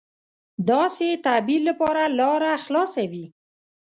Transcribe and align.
داسې 0.69 1.07
تعبیر 1.25 1.61
لپاره 1.69 2.03
لاره 2.19 2.51
خلاصه 2.65 3.03
وي. 3.11 3.25